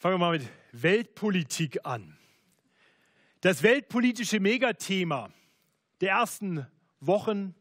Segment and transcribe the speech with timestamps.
[0.00, 2.16] Fangen wir mal mit Weltpolitik an.
[3.40, 5.28] Das weltpolitische Megathema
[6.00, 6.68] der ersten
[7.00, 7.52] Wochen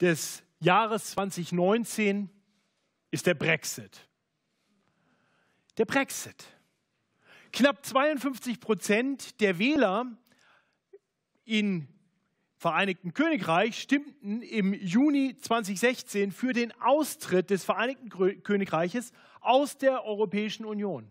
[0.00, 2.30] des Jahres 2019
[3.10, 4.08] ist der Brexit.
[5.76, 6.46] Der Brexit.
[7.52, 10.06] Knapp 52 Prozent der Wähler
[11.44, 11.88] im
[12.58, 18.08] Vereinigten Königreich stimmten im Juni 2016 für den Austritt des Vereinigten
[18.44, 19.10] Königreiches
[19.40, 21.10] aus der Europäischen Union.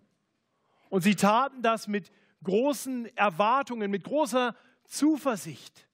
[0.94, 2.12] Und sie taten das mit
[2.44, 5.88] großen Erwartungen, mit großer Zuversicht.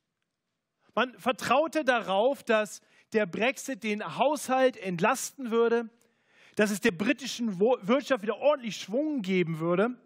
[0.94, 2.82] Man vertraute darauf, dass
[3.14, 5.90] der Brexit den Haushalt entlasten würde,
[6.58, 9.98] dass es der britischen Wirtschaft wieder ordentlich Schwung geben würde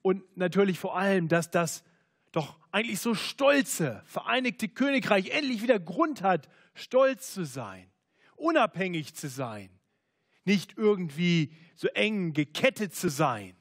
[0.00, 1.84] und natürlich vor allem, dass das
[2.32, 7.86] doch eigentlich so stolze Vereinigte Königreich endlich wieder Grund hat, stolz zu sein,
[8.36, 9.68] unabhängig zu sein,
[10.46, 13.54] nicht irgendwie so eng gekettet zu sein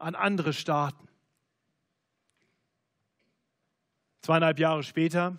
[0.00, 1.08] an andere Staaten.
[4.22, 5.38] Zweieinhalb Jahre später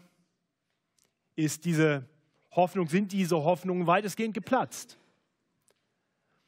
[1.35, 2.07] ist diese
[2.51, 4.97] Hoffnung, sind diese Hoffnungen weitestgehend geplatzt.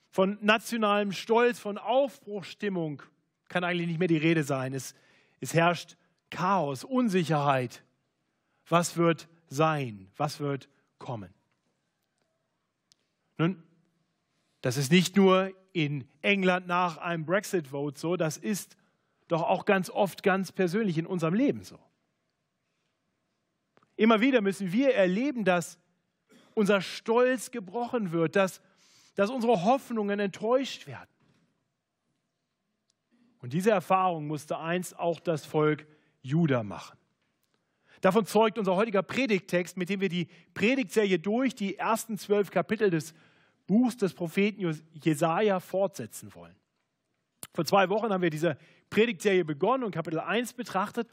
[0.10, 3.02] Von nationalem Stolz, von Aufbruchstimmung
[3.48, 4.74] kann eigentlich nicht mehr die Rede sein.
[4.74, 4.94] Es,
[5.40, 5.98] es herrscht
[6.30, 7.84] Chaos, Unsicherheit.
[8.68, 10.12] Was wird sein?
[10.18, 10.70] Was wird
[11.00, 11.34] kommen?
[13.38, 13.64] Nun,
[14.62, 18.78] das ist nicht nur in England nach einem Brexit-Vote so, das ist
[19.28, 21.80] doch auch ganz oft ganz persönlich in unserem Leben so.
[23.96, 25.80] Immer wieder müssen wir erleben, dass
[26.54, 28.62] unser Stolz gebrochen wird, dass,
[29.16, 31.10] dass unsere Hoffnungen enttäuscht werden.
[33.40, 35.86] Und diese Erfahrung musste einst auch das Volk
[36.22, 36.98] Juda machen.
[38.02, 42.90] Davon zeugt unser heutiger Predigttext, mit dem wir die Predigtserie durch die ersten zwölf Kapitel
[42.90, 43.14] des
[43.68, 46.56] Buchs des Propheten Jesaja fortsetzen wollen.
[47.54, 48.58] Vor zwei Wochen haben wir diese
[48.90, 51.08] Predigtserie begonnen und Kapitel 1 betrachtet.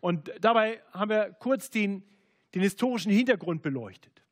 [0.00, 2.02] Und dabei haben wir kurz den,
[2.54, 4.22] den historischen Hintergrund beleuchtet.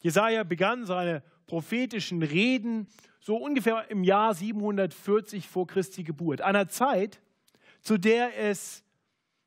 [0.00, 2.86] Jesaja begann seine prophetischen Reden
[3.20, 7.20] so ungefähr im Jahr 740 vor Christi Geburt, einer Zeit,
[7.80, 8.84] zu der es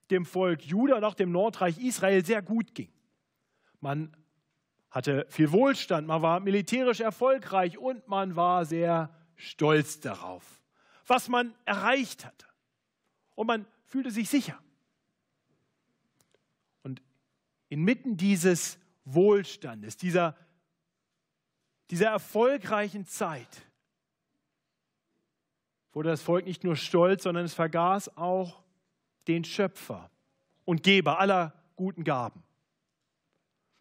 [0.10, 2.90] dem Volk Juda und auch dem Nordreich Israel sehr gut ging.
[3.80, 4.16] Man
[4.92, 10.62] hatte viel Wohlstand, man war militärisch erfolgreich und man war sehr stolz darauf,
[11.08, 12.46] was man erreicht hatte.
[13.36, 14.60] Und man fühlte sich sicher.
[16.84, 17.02] Und
[17.70, 20.36] inmitten dieses Wohlstandes, dieser,
[21.90, 23.66] dieser erfolgreichen Zeit,
[25.94, 28.62] wurde das Volk nicht nur stolz, sondern es vergaß auch
[29.28, 30.10] den Schöpfer
[30.66, 32.44] und Geber aller guten Gaben.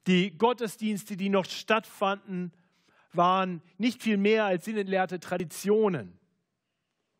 [0.06, 2.52] Die Gottesdienste, die noch stattfanden,
[3.12, 6.18] waren nicht viel mehr als sinnentleerte Traditionen.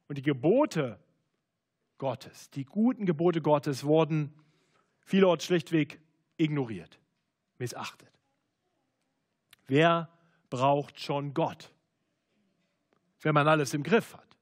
[0.09, 0.99] Und die Gebote
[1.99, 4.35] Gottes, die guten Gebote Gottes wurden
[5.03, 6.01] vielerorts schlichtweg
[6.37, 6.99] ignoriert,
[7.59, 8.11] missachtet.
[9.67, 10.09] Wer
[10.49, 11.73] braucht schon Gott,
[13.21, 14.37] wenn man alles im Griff hat?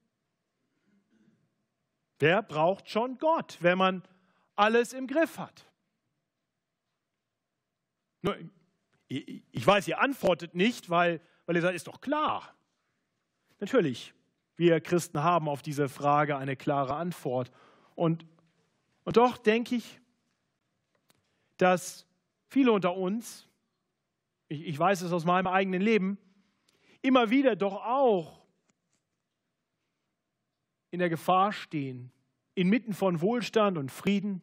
[2.19, 4.03] Wer braucht schon Gott, wenn man
[4.55, 5.68] alles im Griff hat?
[9.07, 12.53] Ich weiß, ihr antwortet nicht, weil, weil ihr sagt, ist doch klar.
[13.59, 14.13] Natürlich,
[14.55, 17.51] wir Christen haben auf diese Frage eine klare Antwort.
[17.95, 18.25] Und,
[19.03, 19.99] und doch denke ich,
[21.57, 22.05] dass
[22.47, 23.47] viele unter uns,
[24.47, 26.17] ich, ich weiß es aus meinem eigenen Leben,
[27.01, 28.45] immer wieder doch auch
[30.91, 32.11] in der Gefahr stehen,
[32.55, 34.41] inmitten von Wohlstand und Frieden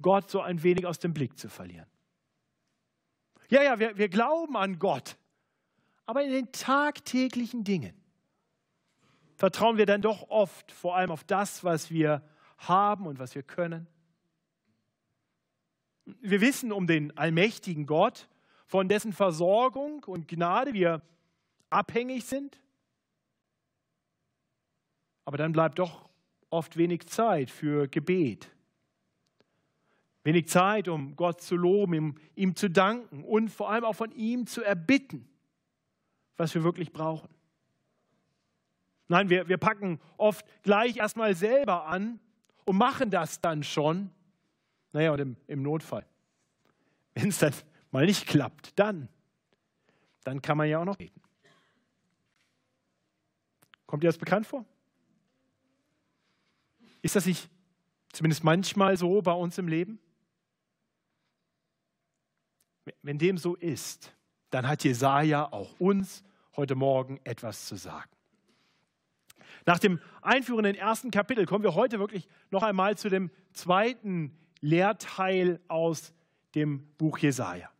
[0.00, 1.86] Gott so ein wenig aus dem Blick zu verlieren.
[3.48, 5.16] Ja, ja, wir, wir glauben an Gott,
[6.06, 7.94] aber in den tagtäglichen Dingen
[9.36, 12.22] vertrauen wir dann doch oft vor allem auf das, was wir
[12.58, 13.86] haben und was wir können.
[16.04, 18.28] Wir wissen um den allmächtigen Gott,
[18.66, 21.02] von dessen Versorgung und Gnade wir
[21.70, 22.60] abhängig sind.
[25.24, 26.08] Aber dann bleibt doch
[26.50, 28.53] oft wenig Zeit für Gebet.
[30.24, 34.10] Wenig Zeit, um Gott zu loben, ihm, ihm zu danken und vor allem auch von
[34.12, 35.28] ihm zu erbitten,
[36.36, 37.28] was wir wirklich brauchen.
[39.06, 42.20] Nein, wir, wir packen oft gleich erstmal selber an
[42.64, 44.10] und machen das dann schon.
[44.92, 46.06] Naja, und im, im Notfall.
[47.12, 47.52] Wenn es dann
[47.90, 49.10] mal nicht klappt, dann,
[50.24, 51.20] dann kann man ja auch noch beten.
[53.86, 54.64] Kommt dir das bekannt vor?
[57.02, 57.50] Ist das nicht
[58.10, 60.00] zumindest manchmal so bei uns im Leben?
[63.02, 64.14] Wenn dem so ist,
[64.50, 66.22] dann hat Jesaja auch uns
[66.56, 68.10] heute Morgen etwas zu sagen.
[69.66, 75.60] Nach dem einführenden ersten Kapitel kommen wir heute wirklich noch einmal zu dem zweiten Lehrteil
[75.68, 76.12] aus
[76.54, 77.70] dem Buch Jesaja.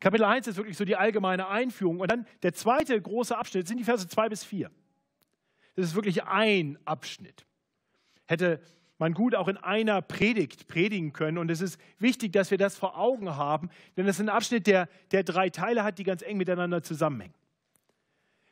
[0.00, 2.00] Kapitel 1 ist wirklich so die allgemeine Einführung.
[2.00, 4.70] Und dann der zweite große Abschnitt sind die Verse 2 bis 4.
[5.74, 7.46] Das ist wirklich ein Abschnitt.
[8.26, 8.60] Hätte
[8.98, 11.38] man gut auch in einer Predigt predigen können.
[11.38, 14.66] Und es ist wichtig, dass wir das vor Augen haben, denn es ist ein Abschnitt,
[14.66, 17.34] der, der drei Teile hat, die ganz eng miteinander zusammenhängen.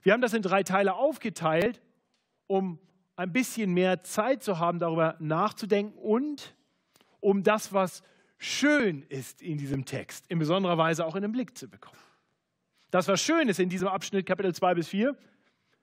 [0.03, 1.81] Wir haben das in drei Teile aufgeteilt,
[2.47, 2.79] um
[3.17, 6.55] ein bisschen mehr Zeit zu haben, darüber nachzudenken und
[7.21, 8.03] um das, was
[8.37, 11.97] schön ist in diesem Text, in besonderer Weise auch in den Blick zu bekommen.
[12.91, 15.17] Das, was schön ist in diesem Abschnitt, Kapitel 2 bis 4,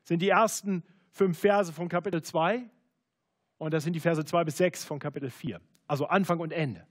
[0.03, 2.69] sind die ersten fünf Verse von Kapitel 2
[3.61, 6.87] und das sind die Verse 2 bis 6 von Kapitel 4, also Anfang und Ende.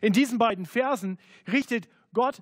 [0.00, 1.18] In diesen beiden Versen
[1.50, 2.40] richtet Gott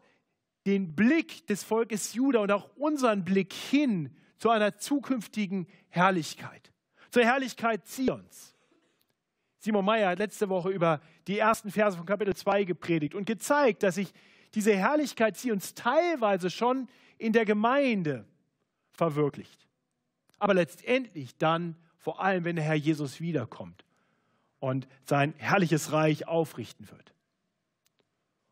[0.67, 6.71] den Blick des Volkes Juda und auch unseren Blick hin zu einer zukünftigen Herrlichkeit,
[7.11, 8.55] zur Herrlichkeit Zions.
[9.59, 13.85] Simon Meyer hat letzte Woche über die ersten Verse von Kapitel 2 gepredigt und gezeigt,
[13.85, 14.13] dass sich
[14.55, 18.27] diese Herrlichkeit sie uns teilweise schon in der Gemeinde
[18.91, 19.67] verwirklicht.
[20.39, 23.85] Aber letztendlich dann, vor allem wenn der Herr Jesus wiederkommt
[24.59, 27.15] und sein herrliches Reich aufrichten wird.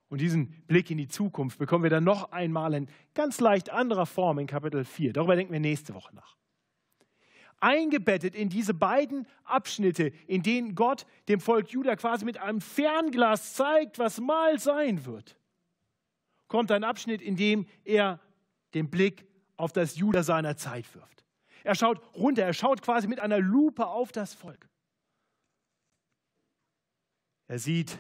[0.09, 4.07] Und diesen Blick in die Zukunft bekommen wir dann noch einmal in ganz leicht anderer
[4.07, 5.13] Form in Kapitel 4.
[5.13, 6.37] Darüber denken wir nächste Woche nach
[7.61, 13.55] eingebettet in diese beiden Abschnitte, in denen Gott dem Volk Juda quasi mit einem Fernglas
[13.55, 15.37] zeigt, was mal sein wird,
[16.49, 18.19] kommt ein Abschnitt, in dem er
[18.73, 19.27] den Blick
[19.57, 21.25] auf das Juda seiner Zeit wirft.
[21.65, 24.69] Er schaut runter, er schaut quasi mit einer Lupe auf das Volk.
[27.47, 27.99] Er sieht,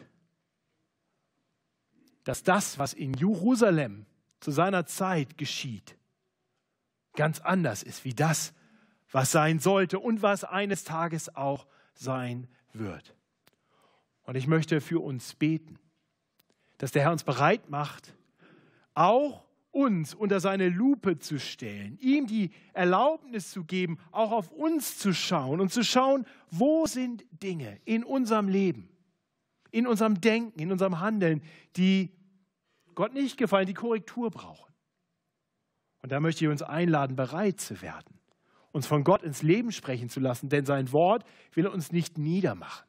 [2.24, 4.06] dass das, was in Jerusalem
[4.40, 5.96] zu seiner Zeit geschieht,
[7.14, 8.52] ganz anders ist wie das,
[9.10, 13.16] was sein sollte und was eines Tages auch sein wird.
[14.22, 15.78] Und ich möchte für uns beten,
[16.78, 18.14] dass der Herr uns bereit macht,
[18.94, 24.98] auch uns unter seine Lupe zu stellen, ihm die Erlaubnis zu geben, auch auf uns
[24.98, 28.88] zu schauen und zu schauen, wo sind Dinge in unserem Leben,
[29.70, 31.42] in unserem Denken, in unserem Handeln,
[31.76, 32.10] die
[32.94, 34.72] Gott nicht gefallen, die Korrektur brauchen.
[36.02, 38.20] Und da möchte ich uns einladen, bereit zu werden
[38.72, 41.24] uns von Gott ins Leben sprechen zu lassen, denn sein Wort
[41.54, 42.86] will uns nicht niedermachen.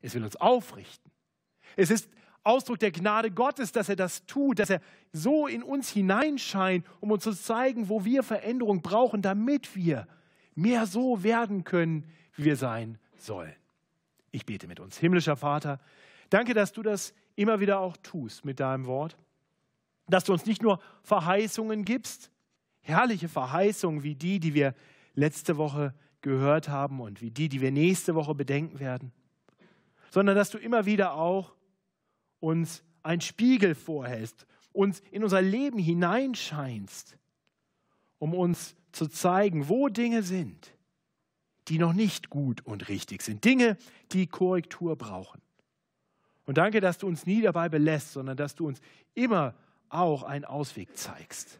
[0.00, 1.10] Es will uns aufrichten.
[1.76, 2.08] Es ist
[2.44, 4.80] Ausdruck der Gnade Gottes, dass er das tut, dass er
[5.12, 10.06] so in uns hineinscheint, um uns zu zeigen, wo wir Veränderung brauchen, damit wir
[10.54, 12.04] mehr so werden können,
[12.36, 13.54] wie wir sein sollen.
[14.30, 14.98] Ich bete mit uns.
[14.98, 15.80] Himmlischer Vater,
[16.28, 19.16] danke, dass du das immer wieder auch tust mit deinem Wort,
[20.08, 22.30] dass du uns nicht nur Verheißungen gibst,
[22.80, 24.74] herrliche Verheißungen wie die, die wir
[25.14, 29.12] letzte Woche gehört haben und wie die, die wir nächste Woche bedenken werden,
[30.10, 31.53] sondern dass du immer wieder auch
[32.44, 37.16] uns einen Spiegel vorhältst, uns in unser Leben hineinscheinst,
[38.18, 40.72] um uns zu zeigen, wo Dinge sind,
[41.68, 43.78] die noch nicht gut und richtig sind, Dinge,
[44.12, 45.40] die Korrektur brauchen.
[46.46, 48.80] Und danke, dass du uns nie dabei belässt, sondern dass du uns
[49.14, 49.54] immer
[49.88, 51.58] auch einen Ausweg zeigst.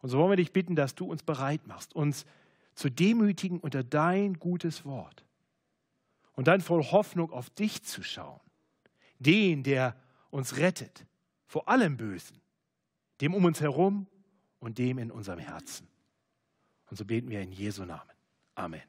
[0.00, 2.26] Und so wollen wir dich bitten, dass du uns bereit machst, uns
[2.74, 5.24] zu demütigen unter dein gutes Wort
[6.34, 8.40] und dann voll Hoffnung auf dich zu schauen,
[9.22, 9.96] den, der
[10.30, 11.06] uns rettet
[11.46, 12.40] vor allem Bösen,
[13.20, 14.06] dem um uns herum
[14.58, 15.86] und dem in unserem Herzen.
[16.90, 18.10] Und so beten wir in Jesu Namen.
[18.54, 18.82] Amen.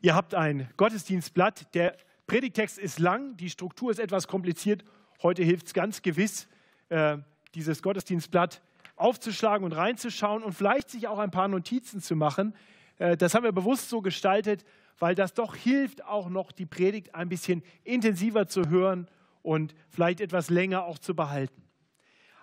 [0.00, 1.74] Ihr habt ein Gottesdienstblatt.
[1.74, 4.84] Der Predigtext ist lang, die Struktur ist etwas kompliziert.
[5.22, 6.48] Heute hilft es ganz gewiss,
[6.88, 7.18] äh,
[7.54, 8.62] dieses Gottesdienstblatt
[8.96, 12.54] aufzuschlagen und reinzuschauen und vielleicht sich auch ein paar Notizen zu machen.
[12.98, 14.64] Äh, das haben wir bewusst so gestaltet,
[14.98, 19.08] weil das doch hilft, auch noch die Predigt ein bisschen intensiver zu hören
[19.42, 21.62] und vielleicht etwas länger auch zu behalten.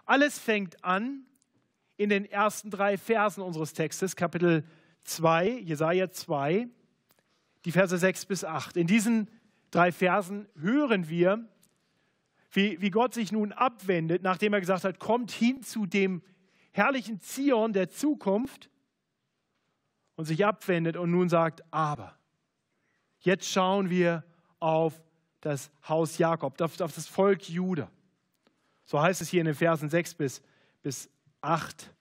[0.06, 1.26] Alles fängt an
[1.98, 4.64] in den ersten drei Versen unseres Textes, Kapitel
[5.04, 6.68] 2, Jesaja 2,
[7.66, 8.78] die Verse 6 bis 8.
[8.78, 9.30] In diesen
[9.72, 11.48] drei Versen hören wir,
[12.52, 16.24] wie, wie Gott sich nun abwendet, nachdem er gesagt hat, kommt hin zu dem
[16.72, 18.70] herrlichen Zion der Zukunft
[20.16, 22.19] und sich abwendet und nun sagt, aber
[23.20, 24.24] jetzt schauen wir
[24.60, 25.02] auf
[25.42, 27.90] das Haus Jakob, auf, auf das Volk Juda.
[28.86, 30.42] So heißt es hier in den Versen 6 bis,
[30.82, 31.10] bis
[31.42, 31.94] 8.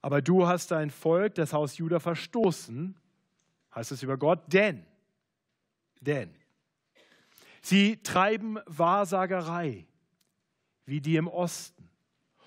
[0.00, 2.96] Aber du hast dein Volk, das Haus Juda, verstoßen,
[3.74, 4.86] heißt es über Gott, denn,
[6.00, 6.34] denn,
[7.60, 9.86] sie treiben Wahrsagerei
[10.86, 11.90] wie die im Osten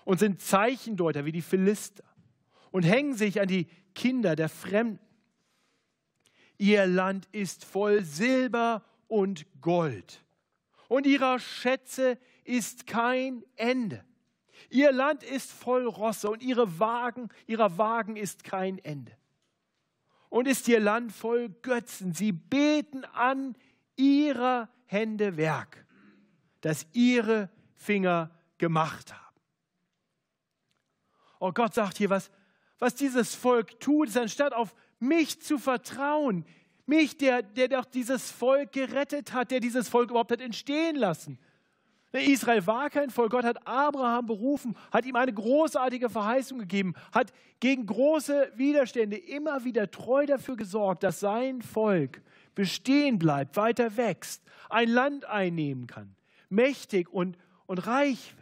[0.04, 2.04] und sind Zeichendeuter wie die Philister
[2.72, 5.11] und hängen sich an die Kinder der Fremden.
[6.62, 10.24] Ihr Land ist voll Silber und Gold
[10.90, 14.06] und ihrer Schätze ist kein Ende.
[14.70, 19.12] Ihr Land ist voll Rosse und ihre Wagen, ihrer Wagen ist kein Ende.
[20.30, 22.14] Und ist ihr Land voll Götzen.
[22.14, 23.56] Sie beten an
[23.96, 25.84] ihrer Hände Werk,
[26.62, 29.40] das ihre Finger gemacht haben.
[31.40, 32.30] Oh Gott sagt hier, was,
[32.78, 36.46] was dieses Volk tut, ist anstatt auf mich zu vertrauen,
[36.86, 41.40] mich, der, der doch dieses Volk gerettet hat, der dieses Volk überhaupt hat entstehen lassen.
[42.14, 43.32] Israel war kein Volk.
[43.32, 47.32] Gott hat Abraham berufen, hat ihm eine großartige Verheißung gegeben, hat
[47.62, 52.22] gegen große Widerstände immer wieder treu dafür gesorgt, dass sein Volk
[52.54, 56.16] bestehen bleibt, weiter wächst, ein Land einnehmen kann,
[56.50, 58.42] mächtig und, und reich wird.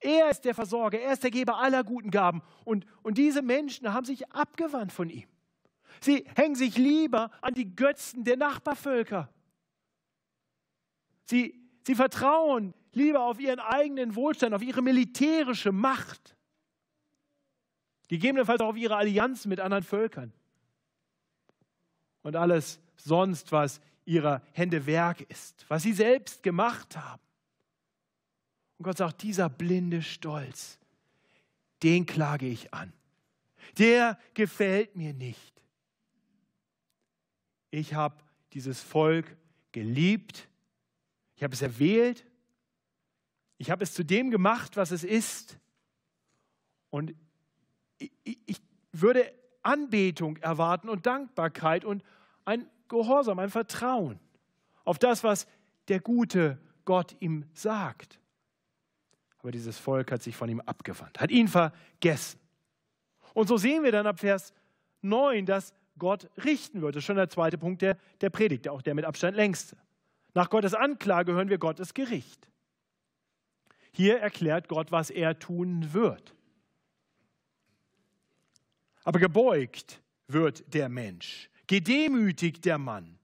[0.00, 2.42] Er ist der Versorger, er ist der Geber aller guten Gaben.
[2.64, 5.28] Und, und diese Menschen haben sich abgewandt von ihm.
[6.00, 9.28] Sie hängen sich lieber an die Götzen der Nachbarvölker.
[11.24, 16.36] Sie, sie vertrauen lieber auf ihren eigenen Wohlstand, auf ihre militärische Macht.
[18.08, 20.32] Gegebenenfalls auch auf ihre Allianzen mit anderen Völkern.
[22.22, 27.22] Und alles sonst, was ihrer Hände Werk ist, was sie selbst gemacht haben.
[28.78, 30.78] Und Gott sagt, dieser blinde Stolz,
[31.82, 32.92] den klage ich an.
[33.78, 35.53] Der gefällt mir nicht.
[37.74, 39.36] Ich habe dieses Volk
[39.72, 40.48] geliebt,
[41.34, 42.24] ich habe es erwählt,
[43.58, 45.58] ich habe es zu dem gemacht, was es ist.
[46.90, 47.16] Und
[47.98, 48.62] ich,
[48.92, 49.28] würde
[49.64, 52.04] Anbetung erwarten und Dankbarkeit und
[52.44, 54.20] ein Gehorsam, ein Vertrauen
[54.84, 55.48] auf das, was
[55.88, 58.20] der gute Gott ihm sagt.
[59.38, 62.38] Aber dieses Volk hat sich von ihm abgewandt, hat ihn vergessen.
[63.32, 64.54] Und so sehen wir dann ab Vers
[65.02, 66.94] 9, dass Gott richten wird.
[66.94, 69.76] Das ist schon der zweite Punkt der, der Predigt, auch der mit Abstand längste.
[70.34, 72.48] Nach Gottes Anklage hören wir Gottes Gericht.
[73.92, 76.34] Hier erklärt Gott, was er tun wird.
[79.04, 83.18] Aber gebeugt wird der Mensch, gedemütigt der Mann,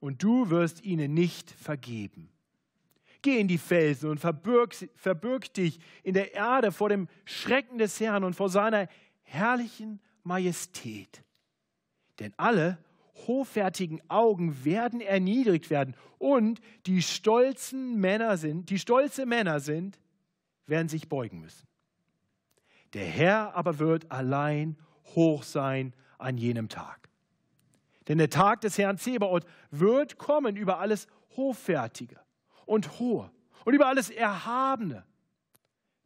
[0.00, 2.30] und du wirst ihnen nicht vergeben.
[3.22, 7.98] Geh in die Felsen und verbürg, verbürg dich in der Erde vor dem Schrecken des
[7.98, 8.88] Herrn und vor seiner
[9.22, 11.24] herrlichen Majestät.
[12.18, 12.78] Denn alle
[13.26, 19.98] hoffärtigen Augen werden erniedrigt werden und die stolzen Männer sind, die stolze Männer sind,
[20.66, 21.66] werden sich beugen müssen.
[22.92, 24.76] Der Herr aber wird allein
[25.14, 27.08] hoch sein an jenem Tag.
[28.08, 31.06] Denn der Tag des Herrn Zebaoth wird kommen über alles
[31.36, 32.20] Hoffärtige
[32.64, 33.30] und Hohe
[33.64, 35.04] und über alles Erhabene,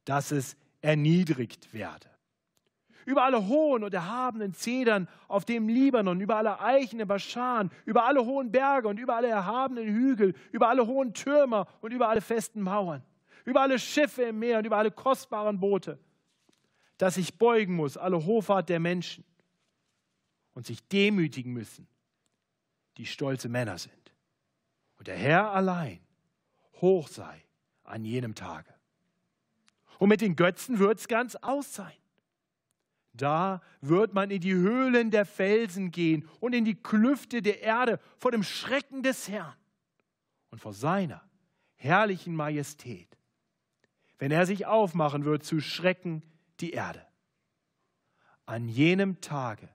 [0.05, 2.10] dass es erniedrigt werde
[3.07, 8.05] über alle hohen und erhabenen Zedern auf dem Libanon, über alle Eichen im Baschan, über
[8.05, 12.21] alle hohen Berge und über alle erhabenen Hügel, über alle hohen Türme und über alle
[12.21, 13.03] festen Mauern,
[13.45, 15.99] über alle Schiffe im Meer und über alle kostbaren Boote,
[16.99, 19.25] dass sich beugen muss, alle Hoffart der Menschen
[20.53, 21.89] und sich demütigen müssen,
[22.97, 23.95] die stolze Männer sind.
[24.99, 26.01] Und der Herr allein
[26.81, 27.45] hoch sei
[27.85, 28.73] an jenem Tage.
[29.99, 31.93] Und mit den Götzen wird es ganz aus sein.
[33.21, 38.01] Da wird man in die Höhlen der Felsen gehen und in die Klüfte der Erde
[38.17, 39.55] vor dem Schrecken des Herrn
[40.51, 41.23] und vor seiner
[41.75, 43.19] herrlichen Majestät,
[44.19, 46.23] wenn er sich aufmachen wird zu schrecken
[46.61, 47.05] die Erde.
[48.47, 49.69] An jenem Tage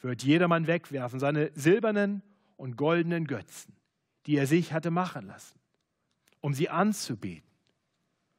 [0.00, 2.22] wird jedermann wegwerfen seine silbernen
[2.56, 3.76] und goldenen Götzen,
[4.26, 5.58] die er sich hatte machen lassen,
[6.40, 7.48] um sie anzubeten,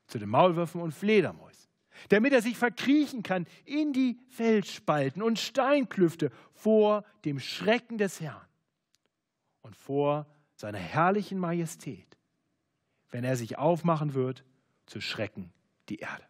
[0.08, 1.45] zu den Maulwürfen und Fledermäusen
[2.10, 8.48] damit er sich verkriechen kann in die Felsspalten und Steinklüfte vor dem Schrecken des Herrn
[9.62, 12.18] und vor seiner herrlichen Majestät,
[13.12, 14.44] wenn er sich aufmachen wird,
[14.86, 15.52] zu schrecken
[15.90, 16.24] die Erde.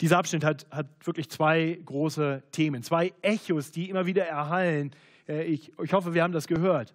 [0.00, 4.92] Dieser Abschnitt hat, hat wirklich zwei große Themen, zwei Echos, die immer wieder erhallen.
[5.28, 6.94] Äh, ich, ich hoffe, wir haben das gehört.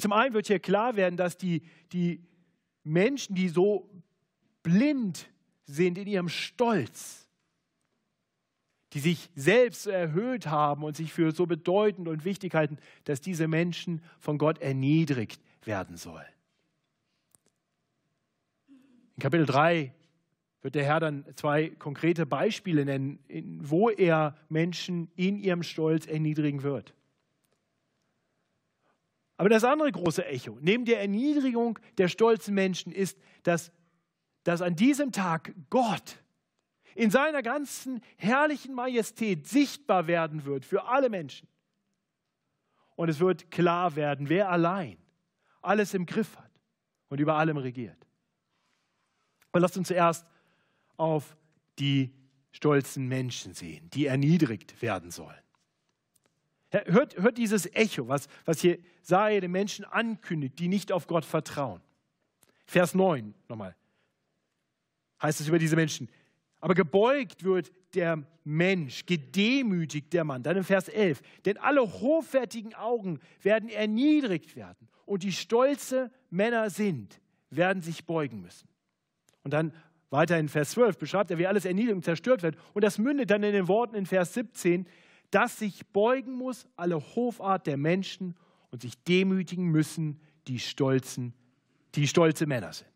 [0.00, 1.62] Zum einen wird hier klar werden, dass die,
[1.92, 2.20] die
[2.82, 3.88] Menschen, die so
[4.66, 5.30] blind
[5.64, 7.28] sind in ihrem Stolz,
[8.92, 13.46] die sich selbst erhöht haben und sich für so bedeutend und wichtig halten, dass diese
[13.46, 16.26] Menschen von Gott erniedrigt werden sollen.
[18.68, 19.94] In Kapitel 3
[20.62, 23.20] wird der Herr dann zwei konkrete Beispiele nennen,
[23.62, 26.92] wo er Menschen in ihrem Stolz erniedrigen wird.
[29.36, 33.70] Aber das andere große Echo, neben der Erniedrigung der stolzen Menschen, ist, dass
[34.46, 36.22] dass an diesem Tag Gott
[36.94, 41.48] in seiner ganzen herrlichen Majestät sichtbar werden wird für alle Menschen.
[42.94, 44.98] Und es wird klar werden, wer allein
[45.62, 46.50] alles im Griff hat
[47.08, 48.06] und über allem regiert.
[49.50, 50.24] Aber lasst uns zuerst
[50.96, 51.36] auf
[51.80, 52.14] die
[52.52, 55.42] stolzen Menschen sehen, die erniedrigt werden sollen.
[56.70, 61.24] Hört, hört dieses Echo, was, was hier Jesaja den Menschen ankündigt, die nicht auf Gott
[61.24, 61.80] vertrauen.
[62.64, 63.74] Vers 9 nochmal.
[65.22, 66.08] Heißt es über diese Menschen.
[66.60, 70.42] Aber gebeugt wird der Mensch, gedemütigt der Mann.
[70.42, 71.20] Dann im Vers 11.
[71.44, 77.20] Denn alle hochwertigen Augen werden erniedrigt werden und die stolze Männer sind,
[77.50, 78.68] werden sich beugen müssen.
[79.42, 79.72] Und dann
[80.10, 82.56] weiter in Vers 12 beschreibt er, wie alles erniedrigt und zerstört wird.
[82.74, 84.86] Und das mündet dann in den Worten in Vers 17,
[85.30, 88.34] dass sich beugen muss alle Hofart der Menschen
[88.70, 91.34] und sich demütigen müssen die stolzen,
[91.94, 92.95] die stolze Männer sind.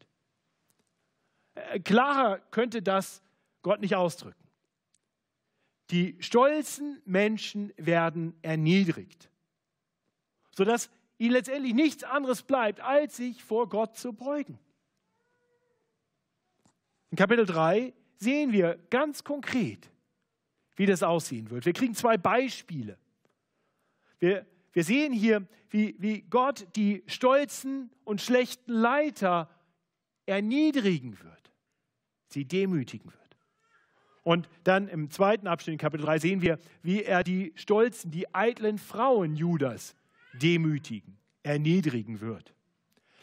[1.54, 3.22] Äh, klarer könnte das
[3.62, 4.36] Gott nicht ausdrücken.
[5.90, 9.28] Die stolzen Menschen werden erniedrigt,
[10.52, 10.88] sodass
[11.18, 14.58] ihnen letztendlich nichts anderes bleibt, als sich vor Gott zu beugen.
[17.10, 19.90] In Kapitel 3 sehen wir ganz konkret,
[20.76, 21.66] wie das aussehen wird.
[21.66, 22.96] Wir kriegen zwei Beispiele.
[24.20, 29.50] Wir, wir sehen hier, wie, wie Gott die stolzen und schlechten Leiter
[30.30, 31.52] erniedrigen wird,
[32.28, 33.20] sie demütigen wird.
[34.22, 38.32] Und dann im zweiten Abschnitt in Kapitel 3 sehen wir, wie er die stolzen, die
[38.34, 39.94] eitlen Frauen Judas
[40.34, 42.54] demütigen, erniedrigen wird.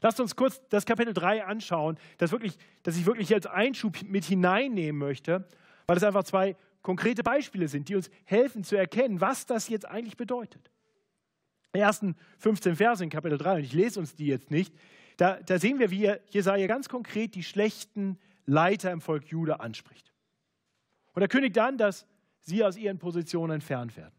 [0.02, 4.26] Lasst uns kurz das Kapitel 3 anschauen, das, wirklich, das ich wirklich als Einschub mit
[4.26, 5.48] hineinnehmen möchte,
[5.88, 9.88] weil es einfach zwei konkrete Beispiele sind, die uns helfen zu erkennen, was das jetzt
[9.88, 10.72] eigentlich bedeutet.
[11.76, 14.74] Die ersten 15 Verse in Kapitel 3, und ich lese uns die jetzt nicht,
[15.18, 20.14] da, da sehen wir, wie Jesaja ganz konkret die schlechten Leiter im Volk Juda anspricht.
[21.14, 22.06] Und er kündigt an, dass
[22.42, 24.14] sie aus ihren Positionen entfernt werden.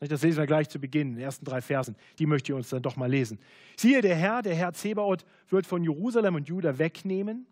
[0.00, 1.96] Das lesen wir gleich zu Beginn, in den ersten drei Versen.
[2.18, 3.40] Die möchte ich uns dann doch mal lesen.
[3.76, 7.46] Siehe, der Herr, der Herr Zebaoth, wird von Jerusalem und Juda wegnehmen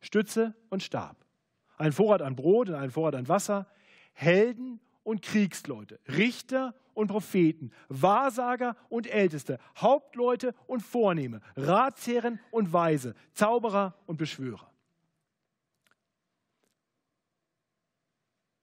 [0.00, 1.24] Stütze und Stab,
[1.78, 3.66] einen Vorrat an Brot und einen Vorrat an Wasser,
[4.12, 13.14] Helden und Kriegsleute, Richter und Propheten, Wahrsager und Älteste, Hauptleute und Vornehme, Ratsherren und Weise,
[13.32, 14.70] Zauberer und Beschwörer.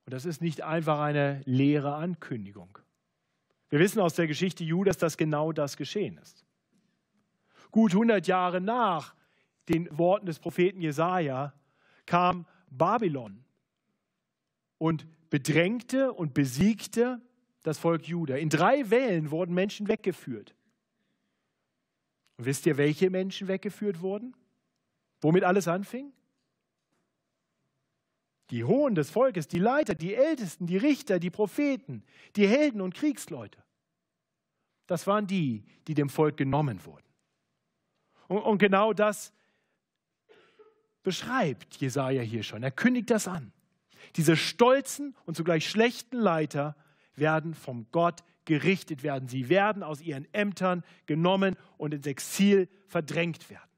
[0.05, 2.79] Und das ist nicht einfach eine leere Ankündigung.
[3.69, 6.45] Wir wissen aus der Geschichte Judas, dass genau das geschehen ist.
[7.71, 9.13] Gut 100 Jahre nach
[9.67, 11.53] den Worten des Propheten Jesaja
[12.07, 13.43] kam Babylon
[14.79, 17.21] und bedrängte und besiegte
[17.63, 18.35] das Volk Juda.
[18.35, 20.55] In drei Wellen wurden Menschen weggeführt.
[22.37, 24.35] Und wisst ihr, welche Menschen weggeführt wurden?
[25.21, 26.13] Womit alles anfing?
[28.49, 32.03] Die Hohen des Volkes, die Leiter, die Ältesten, die Richter, die Propheten,
[32.35, 33.61] die Helden und Kriegsleute.
[34.87, 37.05] Das waren die, die dem Volk genommen wurden.
[38.27, 39.33] Und, und genau das
[41.03, 42.63] beschreibt Jesaja hier schon.
[42.63, 43.51] Er kündigt das an.
[44.15, 46.75] Diese stolzen und zugleich schlechten Leiter
[47.19, 49.27] werden vom Gott gerichtet werden.
[49.27, 53.69] Sie werden aus ihren Ämtern genommen und ins Exil verdrängt werden.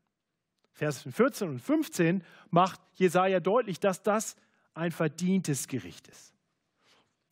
[0.71, 4.35] Vers 14 und 15 macht Jesaja deutlich, dass das
[4.73, 6.33] ein verdientes Gericht ist,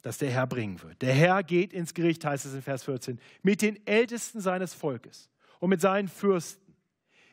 [0.01, 1.01] das der Herr bringen wird.
[1.01, 5.29] Der Herr geht ins Gericht, heißt es in Vers 14, mit den Ältesten seines Volkes
[5.59, 6.75] und mit seinen Fürsten.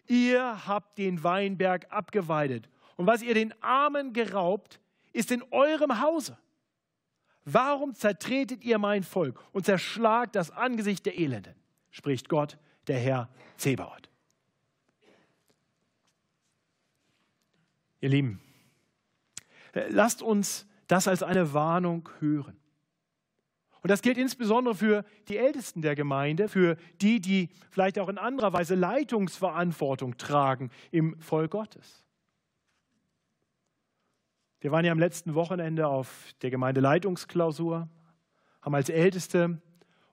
[0.07, 4.81] Ihr habt den Weinberg abgeweidet und was ihr den Armen geraubt,
[5.13, 6.39] ist in eurem Hause.
[7.49, 11.55] Warum zertretet ihr mein Volk und zerschlagt das Angesicht der Elenden?
[11.91, 14.11] spricht Gott, der Herr Zebaoth.
[18.01, 18.41] Ihr Lieben,
[19.89, 22.57] lasst uns das als eine Warnung hören.
[23.83, 28.19] Und das gilt insbesondere für die Ältesten der Gemeinde, für die, die vielleicht auch in
[28.19, 32.06] anderer Weise Leitungsverantwortung tragen im Volk Gottes.
[34.61, 37.89] Wir waren ja am letzten Wochenende auf der Gemeindeleitungsklausur,
[38.63, 39.61] haben als Älteste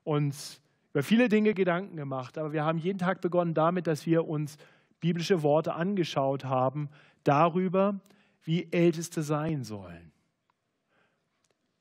[0.03, 4.27] uns über viele Dinge Gedanken gemacht, aber wir haben jeden Tag begonnen damit, dass wir
[4.27, 4.58] uns
[4.99, 6.89] biblische Worte angeschaut haben
[7.23, 7.99] darüber,
[8.43, 10.12] wie Älteste sein sollen.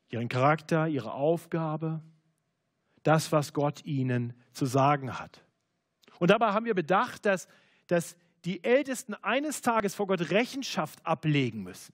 [0.09, 2.01] Ihren Charakter, ihre Aufgabe,
[3.03, 5.45] das, was Gott ihnen zu sagen hat.
[6.19, 7.49] Und dabei haben wir bedacht, dass,
[7.89, 11.93] dass die Ältesten eines Tages vor Gott Rechenschaft ablegen müssen.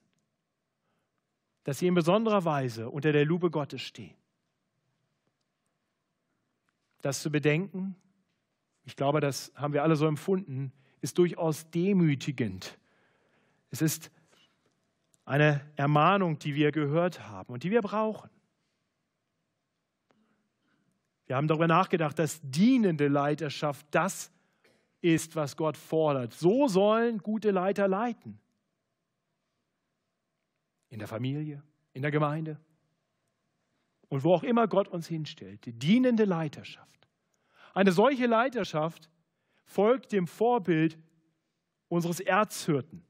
[1.68, 4.14] Dass sie in besonderer Weise unter der Lupe Gottes stehen.
[7.02, 7.94] Das zu bedenken,
[8.87, 12.78] ich glaube, das haben wir alle so empfunden, ist durchaus demütigend.
[13.70, 14.11] Es ist
[15.26, 18.31] Eine Ermahnung, die wir gehört haben und die wir brauchen.
[21.26, 24.33] Wir haben darüber nachgedacht, dass dienende Leiterschaft das
[25.02, 26.33] ist, was Gott fordert.
[26.33, 28.40] So sollen gute Leiter leiten.
[30.88, 32.59] In der Familie, in der Gemeinde
[34.09, 35.64] und wo auch immer Gott uns hinstellt.
[35.66, 37.09] Die dienende Leiterschaft.
[37.74, 39.11] Eine solche Leiterschaft
[39.64, 40.98] folgt dem Vorbild
[41.88, 43.05] unseres Erzhirten,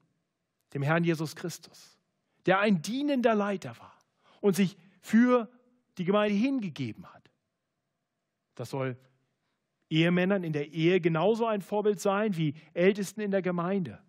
[0.73, 1.97] dem Herrn Jesus Christus,
[2.45, 3.97] der ein dienender Leiter war
[4.41, 5.49] und sich für
[5.97, 7.31] die Gemeinde hingegeben hat.
[8.55, 8.97] Das soll
[9.89, 13.99] Ehemännern in der Ehe genauso ein Vorbild sein wie Ältesten in der Gemeinde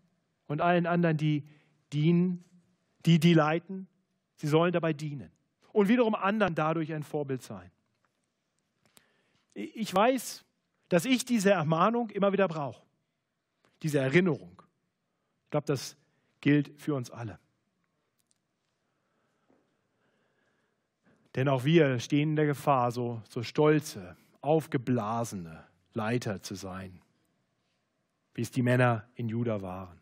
[0.46, 1.44] und allen anderen, die
[1.92, 2.44] dienen,
[3.06, 3.86] die die leiten.
[4.36, 5.30] Sie sollen dabei dienen
[5.72, 7.70] und wiederum anderen dadurch ein Vorbild sein.
[9.54, 10.44] Ich weiß,
[10.88, 12.82] dass ich diese Ermahnung immer wieder brauche,
[13.82, 14.62] diese Erinnerung.
[15.44, 15.96] Ich glaube, das
[16.40, 17.38] gilt für uns alle.
[21.34, 27.00] Denn auch wir stehen in der Gefahr, so, so stolze, aufgeblasene Leiter zu sein,
[28.34, 29.99] wie es die Männer in Juda waren.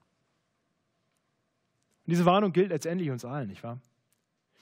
[2.09, 3.83] Und diese Warnung gilt letztendlich uns allen, nicht wahr?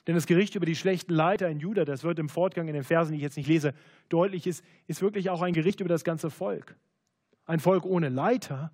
[0.09, 2.83] Denn das Gericht über die schlechten Leiter in Juda, das wird im Fortgang in den
[2.83, 3.73] Versen, die ich jetzt nicht lese,
[4.09, 6.75] deutlich ist, ist wirklich auch ein Gericht über das ganze Volk.
[7.45, 8.73] Ein Volk ohne Leiter,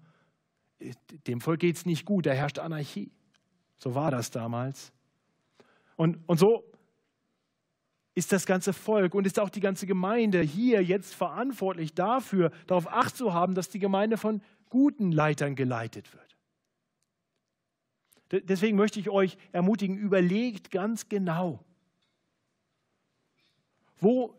[1.26, 3.12] dem Volk geht es nicht gut, da herrscht Anarchie.
[3.76, 4.90] So war das damals.
[5.96, 6.64] Und, und so
[8.14, 12.90] ist das ganze Volk und ist auch die ganze Gemeinde hier jetzt verantwortlich dafür, darauf
[12.90, 16.31] acht zu haben, dass die Gemeinde von guten Leitern geleitet wird.
[18.32, 21.62] Deswegen möchte ich euch ermutigen, überlegt ganz genau,
[23.98, 24.34] wo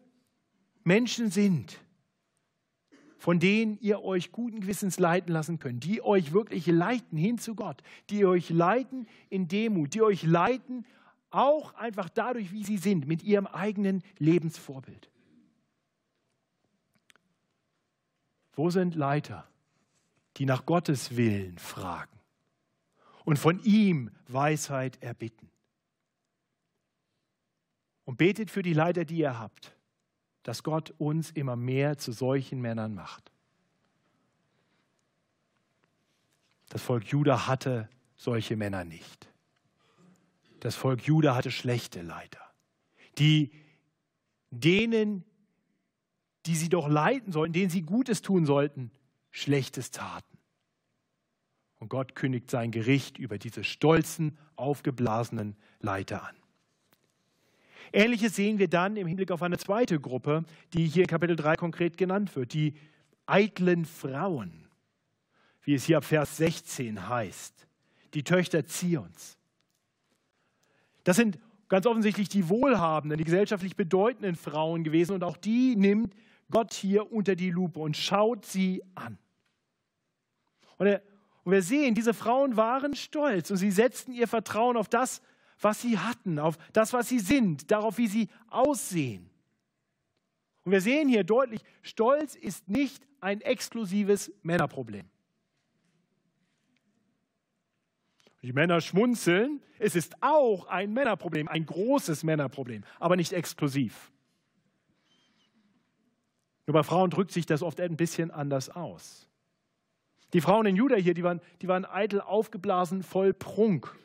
[0.84, 1.80] Menschen sind,
[3.18, 7.56] von denen ihr euch guten Gewissens leiten lassen könnt, die euch wirklich leiten hin zu
[7.56, 10.86] Gott, die euch leiten in Demut, die euch leiten
[11.30, 15.10] auch einfach dadurch, wie sie sind, mit ihrem eigenen Lebensvorbild.
[18.54, 19.48] Wo sind Leiter,
[20.38, 22.23] die nach Gottes Willen fragen?
[23.26, 25.50] Und von ihm Weisheit erbitten.
[28.06, 29.76] Und betet für die Leiter, die ihr habt,
[30.44, 33.32] dass Gott uns immer mehr zu solchen Männern macht.
[36.70, 39.30] Das Volk Juda hatte solche Männer nicht.
[40.60, 42.42] Das Volk Juda hatte schlechte Leiter,
[43.18, 43.52] die
[44.50, 45.24] denen,
[46.46, 48.92] die sie doch leiten sollten, denen sie Gutes tun sollten,
[49.30, 50.33] Schlechtes taten.
[51.84, 56.34] Und Gott kündigt sein Gericht über diese stolzen, aufgeblasenen Leiter an.
[57.92, 61.58] Ähnliches sehen wir dann im Hinblick auf eine zweite Gruppe, die hier in Kapitel 3
[61.58, 62.76] konkret genannt wird, die
[63.26, 64.70] eitlen Frauen,
[65.64, 67.68] wie es hier ab Vers 16 heißt,
[68.14, 69.38] die Töchter Zions.
[71.04, 76.16] Das sind ganz offensichtlich die wohlhabenden, die gesellschaftlich bedeutenden Frauen gewesen und auch die nimmt
[76.50, 79.18] Gott hier unter die Lupe und schaut sie an.
[80.78, 81.02] Und er
[81.44, 85.22] und wir sehen, diese Frauen waren stolz und sie setzten ihr Vertrauen auf das,
[85.60, 89.30] was sie hatten, auf das, was sie sind, darauf, wie sie aussehen.
[90.64, 95.10] Und wir sehen hier deutlich, Stolz ist nicht ein exklusives Männerproblem.
[98.42, 104.12] Die Männer schmunzeln, es ist auch ein Männerproblem, ein großes Männerproblem, aber nicht exklusiv.
[106.66, 109.30] Nur bei Frauen drückt sich das oft ein bisschen anders aus.
[110.34, 113.96] Die Frauen in Juda hier, die waren, die waren eitel aufgeblasen, voll Prunk.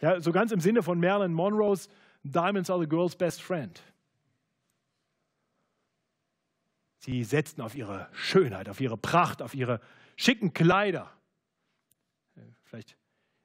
[0.00, 1.88] Ja, so ganz im Sinne von Marilyn Monroes
[2.22, 3.80] Diamonds are the girl's best friend.
[6.98, 9.80] Sie setzten auf ihre Schönheit, auf ihre Pracht, auf ihre
[10.16, 11.10] schicken Kleider.
[12.64, 12.96] Vielleicht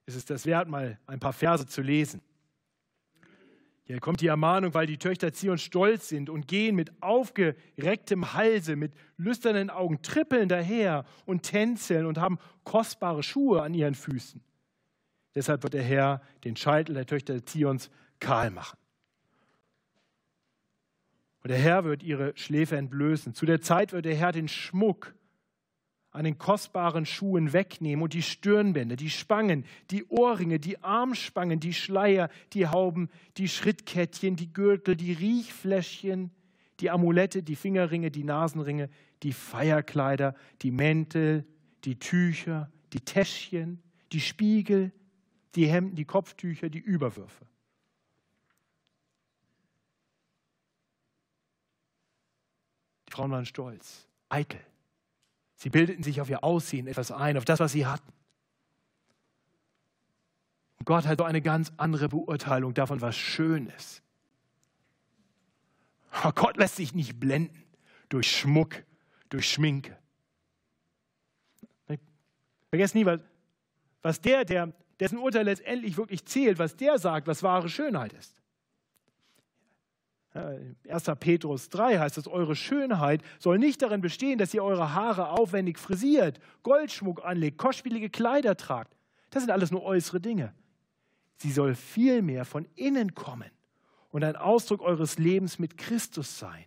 [0.07, 2.21] ist es das wert, mal ein paar Verse zu lesen.
[3.91, 8.77] Hier kommt die Ermahnung, weil die Töchter Zion stolz sind und gehen mit aufgerecktem Halse,
[8.77, 14.41] mit lüsternen Augen, trippeln daher und tänzeln und haben kostbare Schuhe an ihren Füßen.
[15.35, 18.79] Deshalb wird der Herr den Scheitel der Töchter Zions kahl machen.
[21.43, 23.33] Und der Herr wird ihre Schläfe entblößen.
[23.33, 25.13] Zu der Zeit wird der Herr den Schmuck
[26.11, 31.73] an den kostbaren Schuhen wegnehmen und die Stirnbänder, die Spangen, die Ohrringe, die Armspangen, die
[31.73, 36.31] Schleier, die Hauben, die Schrittkettchen, die Gürtel, die Riechfläschchen,
[36.81, 38.89] die Amulette, die Fingerringe, die Nasenringe,
[39.23, 41.45] die Feierkleider, die Mäntel,
[41.85, 44.91] die Tücher, die Täschchen, die Spiegel,
[45.55, 47.45] die Hemden, die Kopftücher, die Überwürfe.
[53.07, 54.59] Die Frauen waren stolz, eitel.
[55.61, 58.11] Sie bildeten sich auf ihr Aussehen etwas ein, auf das, was sie hatten.
[60.85, 64.01] Gott hat so eine ganz andere Beurteilung davon, was schön ist.
[66.33, 67.63] Gott lässt sich nicht blenden
[68.09, 68.83] durch Schmuck,
[69.29, 69.95] durch Schminke.
[72.69, 73.05] Vergesst nie,
[74.01, 78.40] was der, der, dessen Urteil letztendlich wirklich zählt, was der sagt, was wahre Schönheit ist.
[80.33, 81.11] 1.
[81.19, 85.77] Petrus 3 heißt es, eure Schönheit soll nicht darin bestehen, dass ihr eure Haare aufwendig
[85.77, 88.95] frisiert, Goldschmuck anlegt, kostspielige Kleider tragt.
[89.29, 90.53] Das sind alles nur äußere Dinge.
[91.37, 93.49] Sie soll vielmehr von innen kommen
[94.11, 96.65] und ein Ausdruck eures Lebens mit Christus sein,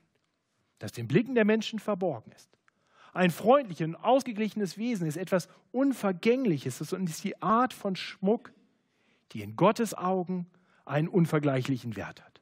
[0.79, 2.51] das den Blicken der Menschen verborgen ist.
[3.15, 8.53] Ein freundliches und ausgeglichenes Wesen ist etwas Unvergängliches und ist die Art von Schmuck,
[9.33, 10.47] die in Gottes Augen
[10.85, 12.34] einen unvergleichlichen Wert hat.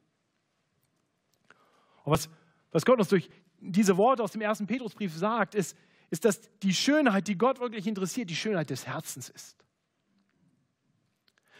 [2.03, 2.29] Und was,
[2.71, 5.77] was Gott uns durch diese Worte aus dem ersten Petrusbrief sagt, ist,
[6.09, 9.57] ist, dass die Schönheit, die Gott wirklich interessiert, die Schönheit des Herzens ist.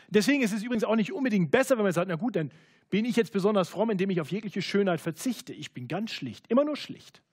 [0.09, 2.51] Deswegen ist es übrigens auch nicht unbedingt besser, wenn man sagt, na gut, dann
[2.89, 5.53] bin ich jetzt besonders fromm, indem ich auf jegliche Schönheit verzichte.
[5.53, 7.23] Ich bin ganz schlicht, immer nur schlicht.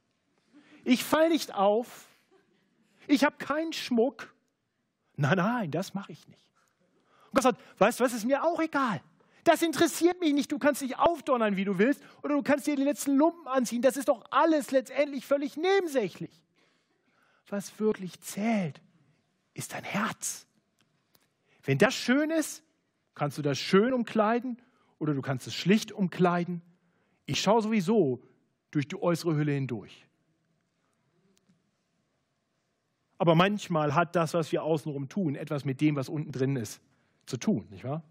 [0.85, 2.09] Ich falle nicht auf.
[3.07, 4.35] Ich habe keinen Schmuck.
[5.17, 6.49] Nein, nein, das mache ich nicht.
[7.27, 9.03] Und Gott sagt, weißt du was, ist mir auch egal.
[9.45, 10.53] Das interessiert mich nicht.
[10.53, 13.83] Du kannst dich aufdonnern, wie du willst, oder du kannst dir den letzten Lumpen anziehen.
[13.83, 16.43] Das ist doch alles letztendlich völlig nebensächlich.
[17.49, 18.81] Was wirklich zählt,
[19.55, 20.47] ist dein Herz.
[21.63, 22.63] Wenn das schön ist,
[23.15, 24.61] kannst du das schön umkleiden
[24.99, 26.63] oder du kannst es schlicht umkleiden.
[27.27, 28.23] Ich schaue sowieso
[28.71, 30.07] durch die äußere Hülle hindurch.
[33.19, 36.81] Aber manchmal hat das, was wir außenrum tun, etwas mit dem, was unten drin ist,
[37.27, 38.03] zu tun, nicht wahr?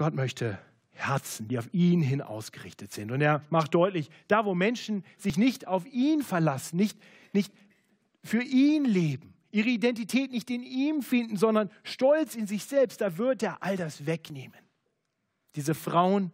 [0.00, 0.58] Gott möchte
[0.92, 3.10] Herzen, die auf ihn hin ausgerichtet sind.
[3.12, 6.98] Und er macht deutlich, da wo Menschen sich nicht auf ihn verlassen, nicht,
[7.34, 7.52] nicht
[8.24, 13.18] für ihn leben, ihre Identität nicht in ihm finden, sondern stolz in sich selbst, da
[13.18, 14.58] wird er all das wegnehmen.
[15.54, 16.32] Diese Frauen,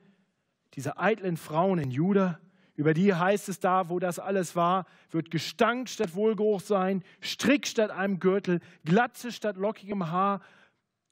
[0.75, 2.39] diese eitlen Frauen in Juda,
[2.77, 7.67] über die heißt es da, wo das alles war, wird Gestank statt Wohlgeruch sein, Strick
[7.67, 10.41] statt einem Gürtel, Glatze statt lockigem Haar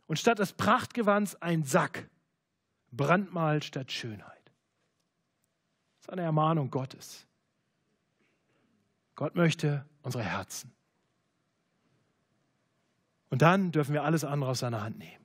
[0.06, 2.08] und statt des Prachtgewands ein Sack.
[2.96, 4.52] Brandmal statt Schönheit.
[5.96, 7.26] Das ist eine Ermahnung Gottes.
[9.14, 10.72] Gott möchte unsere Herzen.
[13.30, 15.24] Und dann dürfen wir alles andere aus seiner Hand nehmen.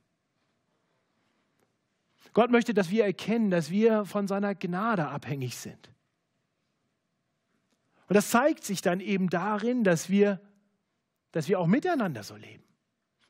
[2.34, 5.92] Gott möchte, dass wir erkennen, dass wir von seiner Gnade abhängig sind.
[8.08, 10.40] Und das zeigt sich dann eben darin, dass wir,
[11.32, 12.64] dass wir auch miteinander so leben.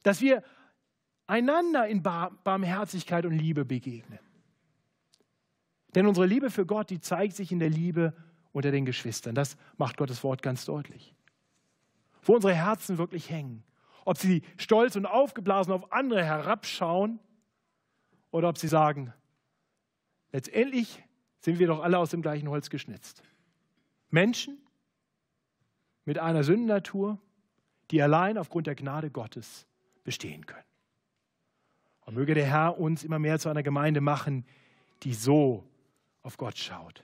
[0.04, 0.44] Dass wir
[1.28, 4.20] einander in Barmherzigkeit und Liebe begegnen.
[5.96, 8.14] Denn unsere Liebe für Gott, die zeigt sich in der Liebe
[8.52, 9.36] unter den Geschwistern.
[9.36, 11.16] Das macht Gottes Wort ganz deutlich.
[12.24, 13.64] Wo unsere Herzen wirklich hängen.
[14.06, 17.20] Ob sie stolz und aufgeblasen auf andere herabschauen
[18.32, 19.14] oder ob sie sagen,
[20.32, 21.04] letztendlich
[21.40, 23.24] sind wir doch alle aus dem gleichen Holz geschnitzt.
[24.10, 24.58] Menschen
[26.06, 27.20] mit einer Sündennatur,
[27.92, 29.68] die allein aufgrund der Gnade Gottes
[30.04, 30.64] bestehen können.
[32.02, 34.46] Und möge der Herr uns immer mehr zu einer Gemeinde machen,
[35.04, 35.70] die so
[36.22, 37.04] auf Gott schaut.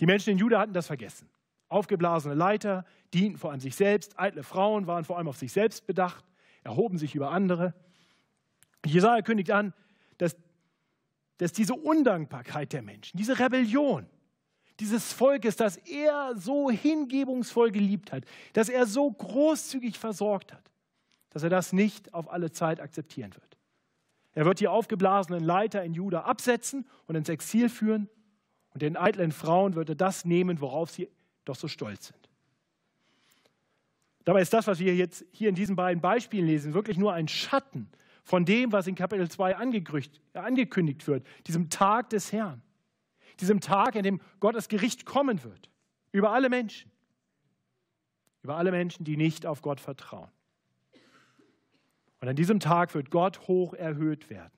[0.00, 1.28] Die Menschen in Juda hatten das vergessen.
[1.68, 5.86] Aufgeblasene Leiter dienten vor allem sich selbst, eitle Frauen waren vor allem auf sich selbst
[5.86, 6.24] bedacht,
[6.62, 7.74] erhoben sich über andere.
[8.84, 9.72] Jesaja kündigt an,
[10.18, 10.36] dass,
[11.38, 14.08] dass diese Undankbarkeit der Menschen, diese Rebellion
[14.80, 20.70] dieses Volkes, das er so hingebungsvoll geliebt hat, dass er so großzügig versorgt hat,
[21.30, 23.55] dass er das nicht auf alle Zeit akzeptieren wird.
[24.36, 28.10] Er wird die aufgeblasenen Leiter in Juda absetzen und ins Exil führen.
[28.74, 31.08] Und den eitlen Frauen wird er das nehmen, worauf sie
[31.46, 32.28] doch so stolz sind.
[34.24, 37.28] Dabei ist das, was wir jetzt hier in diesen beiden Beispielen lesen, wirklich nur ein
[37.28, 37.88] Schatten
[38.24, 42.60] von dem, was in Kapitel 2 angekündigt wird, diesem Tag des Herrn,
[43.40, 45.70] diesem Tag, in dem Gottes Gericht kommen wird,
[46.12, 46.92] über alle Menschen,
[48.42, 50.30] über alle Menschen, die nicht auf Gott vertrauen.
[52.26, 54.50] Und an diesem Tag wird Gott hoch erhöht werden.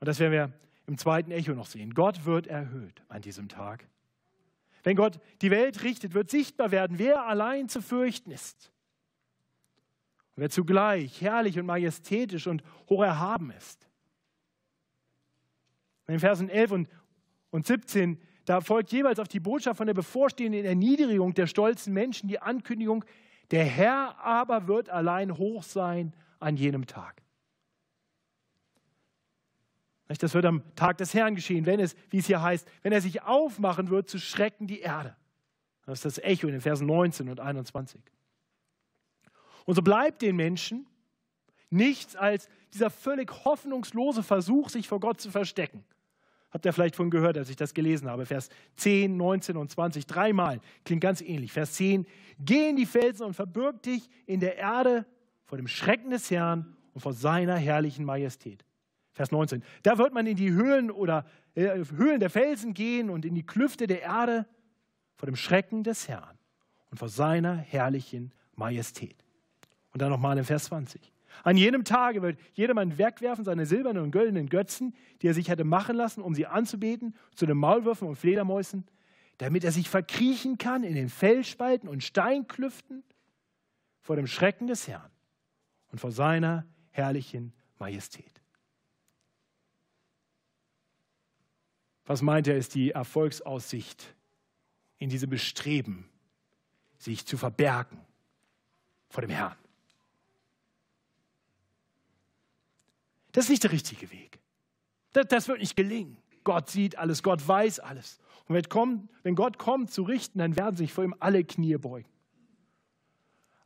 [0.00, 0.52] Und das werden wir
[0.88, 1.94] im zweiten Echo noch sehen.
[1.94, 3.86] Gott wird erhöht an diesem Tag.
[4.82, 8.72] Wenn Gott die Welt richtet, wird sichtbar werden, wer allein zu fürchten ist.
[10.34, 13.88] Und wer zugleich herrlich und majestätisch und hoch erhaben ist.
[16.08, 16.88] In den Versen 11 und,
[17.50, 22.28] und 17, da folgt jeweils auf die Botschaft von der bevorstehenden Erniedrigung der stolzen Menschen
[22.28, 23.04] die Ankündigung,
[23.50, 27.22] der Herr aber wird allein hoch sein an jenem Tag.
[30.18, 33.00] Das wird am Tag des Herrn geschehen, wenn es, wie es hier heißt, wenn er
[33.00, 35.16] sich aufmachen wird, zu schrecken die Erde.
[35.86, 38.00] Das ist das Echo in den Versen 19 und 21.
[39.66, 40.86] Und so bleibt den Menschen
[41.70, 45.84] nichts als dieser völlig hoffnungslose Versuch, sich vor Gott zu verstecken.
[46.50, 48.26] Habt ihr vielleicht von gehört, als ich das gelesen habe?
[48.26, 50.60] Vers 10, 19 und 20, dreimal.
[50.84, 51.52] Klingt ganz ähnlich.
[51.52, 52.06] Vers 10,
[52.40, 55.06] geh in die Felsen und verbirg dich in der Erde
[55.44, 58.64] vor dem Schrecken des Herrn und vor seiner herrlichen Majestät.
[59.12, 63.24] Vers 19, da wird man in die Höhlen oder äh, Höhlen der Felsen gehen und
[63.24, 64.46] in die Klüfte der Erde
[65.16, 66.38] vor dem Schrecken des Herrn
[66.90, 69.24] und vor seiner herrlichen Majestät.
[69.92, 71.12] Und dann nochmal in Vers 20.
[71.42, 75.64] An jenem Tage wird jedermann wegwerfen seine silbernen und goldenen Götzen, die er sich hätte
[75.64, 78.86] machen lassen, um sie anzubeten, zu den Maulwürfen und Fledermäusen,
[79.38, 83.02] damit er sich verkriechen kann in den Felsspalten und Steinklüften
[84.00, 85.10] vor dem Schrecken des Herrn
[85.92, 88.40] und vor seiner herrlichen Majestät.
[92.04, 94.16] Was meint er, ist die Erfolgsaussicht
[94.98, 96.08] in diesem Bestreben,
[96.98, 97.98] sich zu verbergen
[99.08, 99.56] vor dem Herrn?
[103.32, 104.40] Das ist nicht der richtige Weg.
[105.12, 106.16] Das, das wird nicht gelingen.
[106.44, 108.18] Gott sieht alles, Gott weiß alles.
[108.48, 111.76] Und wenn, kommt, wenn Gott kommt zu richten, dann werden sich vor ihm alle Knie
[111.76, 112.08] beugen.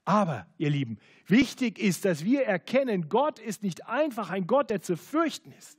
[0.05, 4.83] Aber, ihr Lieben, wichtig ist, dass wir erkennen, Gott ist nicht einfach ein Gott, der
[4.83, 5.79] zu fürchten ist.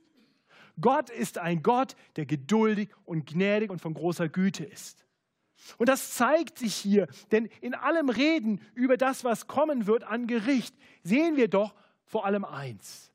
[0.80, 5.06] Gott ist ein Gott, der geduldig und gnädig und von großer Güte ist.
[5.78, 10.26] Und das zeigt sich hier, denn in allem Reden über das, was kommen wird an
[10.26, 13.10] Gericht, sehen wir doch vor allem eins.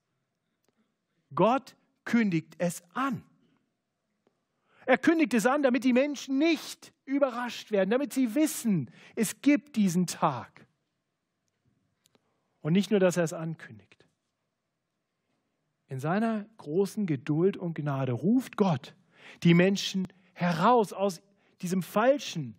[1.34, 3.24] Gott kündigt es an.
[4.86, 9.76] Er kündigt es an, damit die Menschen nicht überrascht werden, damit sie wissen, es gibt
[9.76, 10.66] diesen Tag.
[12.62, 14.06] Und nicht nur, dass er es ankündigt.
[15.88, 18.96] In seiner großen Geduld und Gnade ruft Gott
[19.44, 21.22] die Menschen heraus aus
[21.62, 22.56] diesem falschen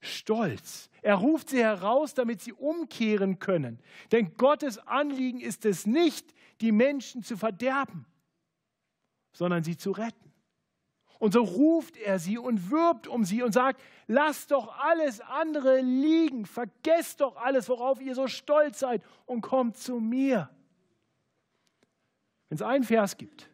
[0.00, 0.90] Stolz.
[1.00, 3.78] Er ruft sie heraus, damit sie umkehren können.
[4.10, 8.04] Denn Gottes Anliegen ist es nicht, die Menschen zu verderben,
[9.32, 10.32] sondern sie zu retten.
[11.18, 15.80] Und so ruft er sie und wirbt um sie und sagt, lasst doch alles andere
[15.80, 20.50] liegen, vergesst doch alles, worauf ihr so stolz seid und kommt zu mir.
[22.48, 23.48] Wenn es einen Vers gibt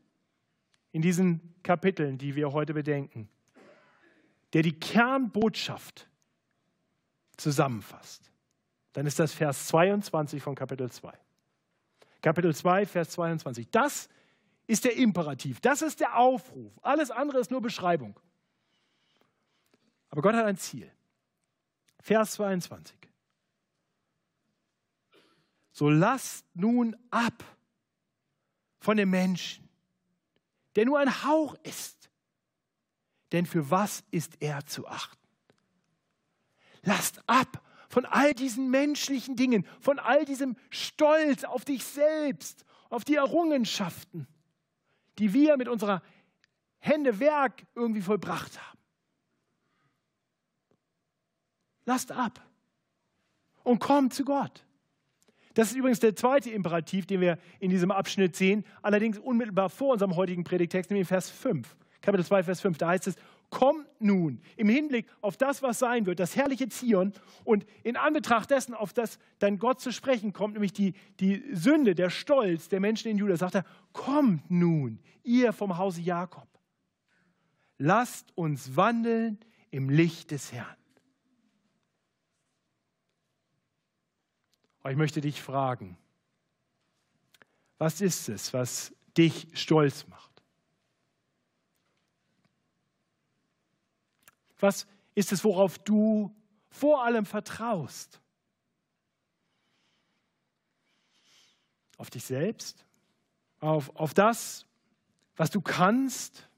[0.92, 3.28] in diesen Kapiteln, die wir heute bedenken,
[4.54, 6.08] der die Kernbotschaft
[7.36, 8.32] zusammenfasst,
[8.94, 11.12] dann ist das Vers 22 von Kapitel 2.
[12.22, 13.70] Kapitel 2, Vers 22.
[13.70, 14.08] Das
[14.68, 16.72] ist der Imperativ, das ist der Aufruf.
[16.82, 18.20] Alles andere ist nur Beschreibung.
[20.10, 20.92] Aber Gott hat ein Ziel.
[22.00, 22.96] Vers 22.
[25.72, 27.42] So lasst nun ab
[28.78, 29.68] von dem Menschen,
[30.76, 32.10] der nur ein Hauch ist.
[33.32, 35.16] Denn für was ist er zu achten?
[36.82, 43.04] Lasst ab von all diesen menschlichen Dingen, von all diesem Stolz auf dich selbst, auf
[43.04, 44.26] die Errungenschaften
[45.18, 46.02] die wir mit unserer
[46.78, 48.78] Hände Werk irgendwie vollbracht haben.
[51.84, 52.40] Lasst ab
[53.64, 54.64] und kommt zu Gott.
[55.54, 59.92] Das ist übrigens der zweite Imperativ, den wir in diesem Abschnitt sehen, allerdings unmittelbar vor
[59.94, 61.76] unserem heutigen Predigtext, nämlich Vers 5.
[62.00, 63.16] Kapitel 2, Vers 5, da heißt es,
[63.50, 67.12] kommt nun im Hinblick auf das, was sein wird, das herrliche Zion
[67.44, 71.94] und in Anbetracht dessen, auf das dann Gott zu sprechen kommt, nämlich die, die Sünde,
[71.94, 76.48] der Stolz der Menschen in Juda, sagt er, kommt nun, ihr vom Hause Jakob,
[77.78, 79.38] lasst uns wandeln
[79.70, 80.76] im Licht des Herrn.
[84.80, 85.98] Aber ich möchte dich fragen,
[87.78, 90.27] was ist es, was dich stolz macht?
[94.58, 96.34] Was ist es, worauf du
[96.70, 98.20] vor allem vertraust?
[101.96, 102.84] Auf dich selbst?
[103.60, 104.66] Auf, auf das,
[105.36, 106.48] was du kannst?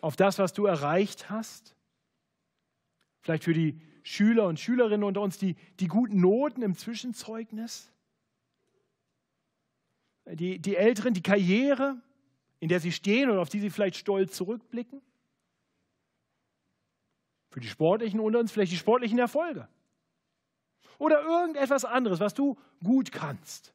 [0.00, 1.74] Auf das, was du erreicht hast?
[3.20, 7.92] Vielleicht für die Schüler und Schülerinnen unter uns die, die guten Noten im Zwischenzeugnis?
[10.26, 12.00] Die, die Älteren, die Karriere,
[12.60, 15.02] in der sie stehen und auf die sie vielleicht stolz zurückblicken?
[17.56, 19.66] Für die Sportlichen unter uns vielleicht die sportlichen Erfolge.
[20.98, 23.72] Oder irgendetwas anderes, was du gut kannst.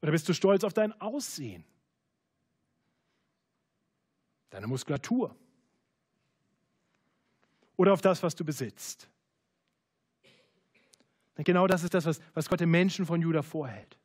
[0.00, 1.62] Oder bist du stolz auf dein Aussehen?
[4.48, 5.36] Deine Muskulatur?
[7.76, 9.10] Oder auf das, was du besitzt?
[11.36, 13.98] Genau das ist das, was, was Gott den Menschen von Juda vorhält.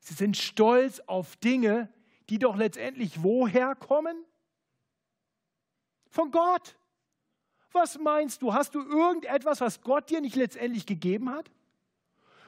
[0.00, 1.92] Sie sind stolz auf Dinge,
[2.30, 4.24] die doch letztendlich woher kommen?
[6.10, 6.76] Von Gott.
[7.72, 8.54] Was meinst du?
[8.54, 11.50] Hast du irgendetwas, was Gott dir nicht letztendlich gegeben hat?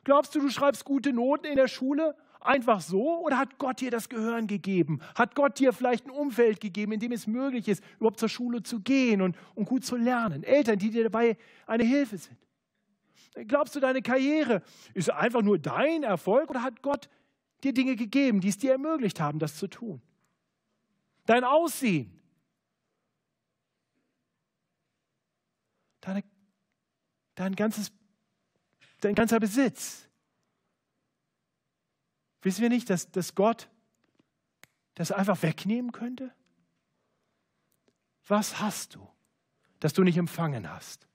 [0.05, 3.91] Glaubst du, du schreibst gute Noten in der Schule einfach so oder hat Gott dir
[3.91, 5.01] das Gehören gegeben?
[5.15, 8.63] Hat Gott dir vielleicht ein Umfeld gegeben, in dem es möglich ist, überhaupt zur Schule
[8.63, 10.43] zu gehen und, und gut zu lernen?
[10.43, 11.37] Eltern, die dir dabei
[11.67, 12.39] eine Hilfe sind?
[13.47, 14.63] Glaubst du, deine Karriere
[14.95, 17.09] ist einfach nur dein Erfolg oder hat Gott
[17.63, 20.01] dir Dinge gegeben, die es dir ermöglicht haben, das zu tun?
[21.27, 22.20] Dein Aussehen,
[26.01, 26.25] deine,
[27.35, 27.93] dein, ganzes,
[29.01, 30.09] dein ganzer Besitz.
[32.43, 33.69] Wissen wir nicht, dass, dass Gott
[34.95, 36.35] das einfach wegnehmen könnte?
[38.27, 39.09] Was hast du,
[39.81, 41.07] das du nicht empfangen hast?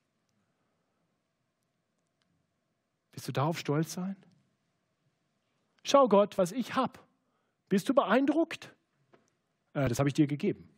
[3.12, 4.18] Willst du darauf stolz sein?
[5.84, 7.00] Schau Gott, was ich habe.
[7.70, 8.76] Bist du beeindruckt?
[9.74, 10.70] Äh, das habe ich dir gegeben.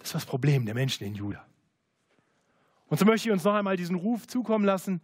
[0.00, 1.46] Das ist das Problem der Menschen in Juda.
[2.88, 5.00] Und so möchte ich uns noch einmal diesen Ruf zukommen lassen,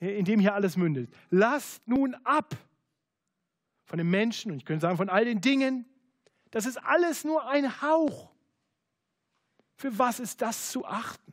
[0.00, 1.12] in dem hier alles mündet.
[1.30, 2.56] Lasst nun ab
[3.84, 5.86] von den Menschen und ich könnte sagen von all den Dingen.
[6.50, 8.30] Das ist alles nur ein Hauch.
[9.76, 11.32] Für was ist das zu achten?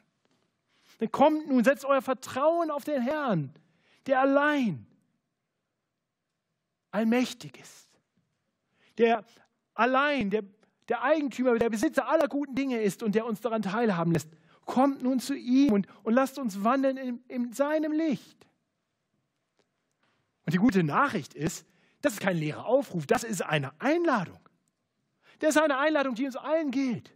[0.99, 3.53] Dann kommt nun, setzt euer Vertrauen auf den Herrn,
[4.05, 4.85] der allein
[6.91, 7.89] allmächtig ist,
[8.97, 9.25] der
[9.73, 10.43] allein der,
[10.89, 14.29] der Eigentümer, der Besitzer aller guten Dinge ist und der uns daran teilhaben lässt.
[14.65, 18.45] Kommt nun zu ihm und, und lasst uns wandeln in, in seinem Licht.
[20.45, 21.65] Und die gute Nachricht ist,
[22.01, 24.39] das ist kein leerer Aufruf, das ist eine Einladung.
[25.39, 27.11] Das ist eine Einladung, die uns allen gilt.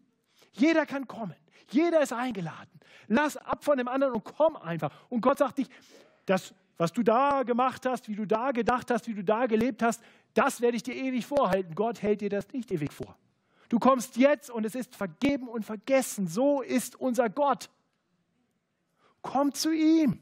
[0.51, 1.35] Jeder kann kommen,
[1.69, 2.79] jeder ist eingeladen.
[3.07, 4.91] Lass ab von dem anderen und komm einfach.
[5.09, 5.69] Und Gott sagt dich,
[6.25, 9.81] das, was du da gemacht hast, wie du da gedacht hast, wie du da gelebt
[9.83, 10.01] hast,
[10.33, 11.75] das werde ich dir ewig vorhalten.
[11.75, 13.17] Gott hält dir das nicht ewig vor.
[13.69, 16.27] Du kommst jetzt und es ist vergeben und vergessen.
[16.27, 17.69] So ist unser Gott.
[19.21, 20.19] Komm zu ihm.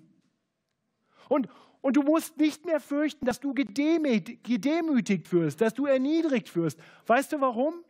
[1.29, 1.47] Und,
[1.81, 6.77] und du musst nicht mehr fürchten, dass du gedemütigt wirst, dass du erniedrigt wirst.
[7.05, 7.85] Weißt du warum?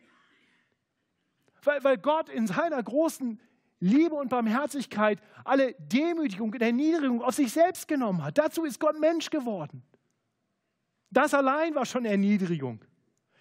[1.63, 3.41] Weil, weil Gott in seiner großen
[3.79, 8.37] Liebe und Barmherzigkeit alle Demütigung und Erniedrigung auf sich selbst genommen hat.
[8.37, 9.83] Dazu ist Gott Mensch geworden.
[11.09, 12.81] Das allein war schon Erniedrigung.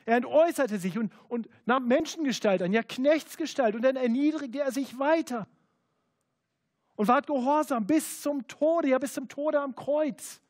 [0.07, 4.99] Er entäußerte sich und, und nahm Menschengestalt an, ja Knechtsgestalt, und dann erniedrigte er sich
[4.99, 5.47] weiter
[6.95, 10.41] und ward gehorsam bis zum Tode, ja bis zum Tode am Kreuz.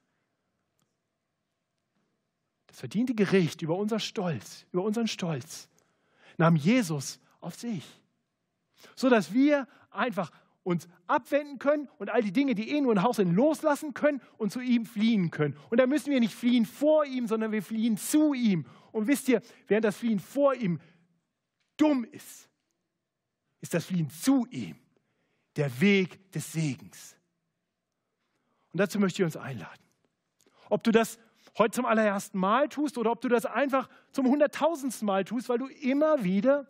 [2.69, 5.69] Das verdiente Gericht über unser Stolz, über unseren Stolz,
[6.37, 7.83] nahm Jesus auf sich
[8.95, 10.31] so dass wir einfach
[10.67, 14.21] uns abwenden können und all die Dinge, die eh nur ein Haus sind, loslassen können
[14.37, 15.57] und zu ihm fliehen können.
[15.71, 18.67] Und da müssen wir nicht fliehen vor ihm, sondern wir fliehen zu ihm.
[18.91, 20.81] Und wisst ihr, während das Fliehen vor ihm
[21.77, 22.49] dumm ist,
[23.61, 24.75] ist das Fliehen zu ihm
[25.55, 27.17] der Weg des Segens.
[28.73, 29.85] Und dazu möchte ich uns einladen.
[30.69, 31.21] Ob du das
[31.59, 35.59] heute zum allerersten Mal tust oder ob du das einfach zum hunderttausendsten Mal tust, weil
[35.59, 36.67] du immer wieder,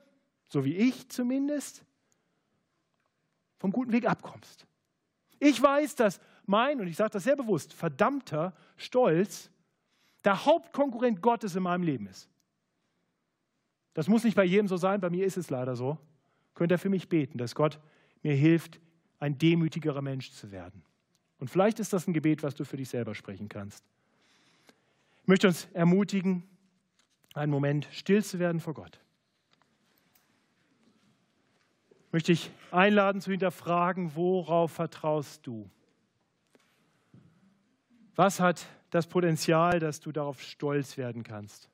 [0.50, 1.85] so wie ich zumindest,
[3.58, 4.66] vom guten Weg abkommst.
[5.38, 9.50] Ich weiß, dass mein, und ich sage das sehr bewusst, verdammter Stolz
[10.24, 12.28] der Hauptkonkurrent Gottes in meinem Leben ist.
[13.94, 15.98] Das muss nicht bei jedem so sein, bei mir ist es leider so.
[16.54, 17.78] Könnt ihr für mich beten, dass Gott
[18.22, 18.80] mir hilft,
[19.18, 20.82] ein demütigerer Mensch zu werden.
[21.38, 23.84] Und vielleicht ist das ein Gebet, was du für dich selber sprechen kannst.
[25.22, 26.44] Ich möchte uns ermutigen,
[27.34, 29.00] einen Moment still zu werden vor Gott.
[32.16, 35.68] Möchte ich einladen zu hinterfragen, worauf vertraust du?
[38.14, 41.68] Was hat das Potenzial, dass du darauf stolz werden kannst?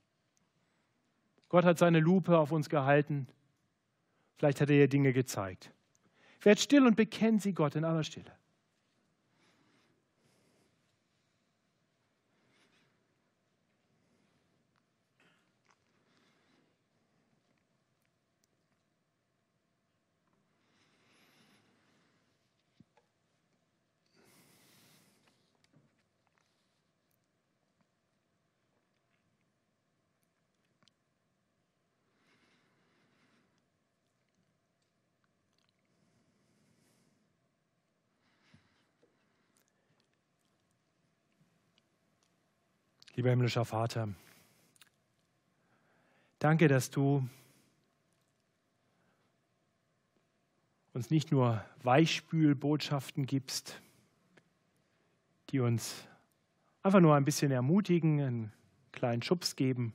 [1.49, 3.29] Gott hat seine Lupe auf uns gehalten.
[4.35, 5.71] Vielleicht hat er dir Dinge gezeigt.
[6.41, 8.33] Werd still und bekenn sie Gott in aller Stille.
[43.23, 44.09] Lieber himmlischer Vater,
[46.41, 47.25] danke, dass du
[50.93, 53.81] uns nicht nur Weichspülbotschaften gibst,
[55.51, 56.05] die uns
[56.83, 58.53] einfach nur ein bisschen ermutigen, einen
[58.91, 59.95] kleinen Schubs geben,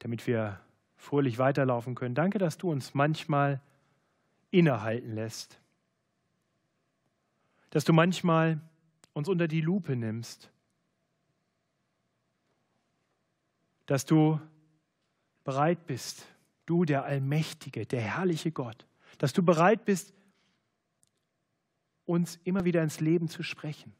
[0.00, 0.60] damit wir
[0.98, 2.14] fröhlich weiterlaufen können.
[2.14, 3.62] Danke, dass du uns manchmal
[4.50, 5.58] innehalten lässt.
[7.70, 8.60] Dass du manchmal
[9.14, 10.50] uns unter die Lupe nimmst.
[13.86, 14.40] Dass du
[15.44, 16.26] bereit bist,
[16.66, 18.86] du der Allmächtige, der herrliche Gott,
[19.18, 20.12] dass du bereit bist,
[22.04, 23.92] uns immer wieder ins Leben zu sprechen.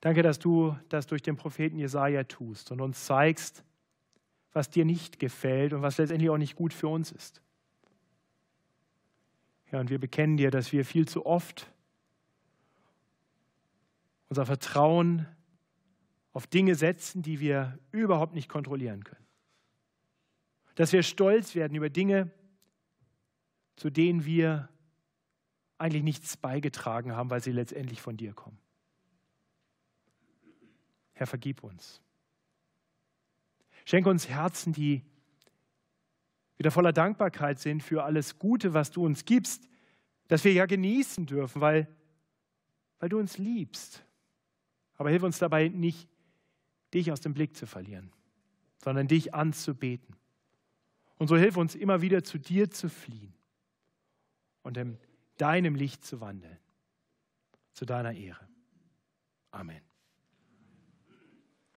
[0.00, 3.64] Danke, dass du das durch den Propheten Jesaja tust und uns zeigst,
[4.52, 7.42] was dir nicht gefällt und was letztendlich auch nicht gut für uns ist.
[9.70, 11.70] Ja, und wir bekennen dir, dass wir viel zu oft
[14.28, 15.26] unser Vertrauen
[16.38, 19.26] auf Dinge setzen, die wir überhaupt nicht kontrollieren können.
[20.76, 22.30] Dass wir stolz werden über Dinge,
[23.74, 24.68] zu denen wir
[25.78, 28.56] eigentlich nichts beigetragen haben, weil sie letztendlich von dir kommen.
[31.14, 32.00] Herr, vergib uns.
[33.84, 35.04] Schenke uns Herzen, die
[36.56, 39.68] wieder voller Dankbarkeit sind für alles Gute, was du uns gibst,
[40.28, 41.88] dass wir ja genießen dürfen, weil,
[43.00, 44.04] weil du uns liebst.
[44.98, 46.08] Aber hilf uns dabei nicht,
[46.94, 48.12] dich aus dem Blick zu verlieren,
[48.78, 50.16] sondern dich anzubeten.
[51.16, 53.34] Und so hilf uns immer wieder zu dir zu fliehen
[54.62, 54.98] und in
[55.36, 56.58] deinem Licht zu wandeln,
[57.72, 58.46] zu deiner Ehre.
[59.50, 59.87] Amen.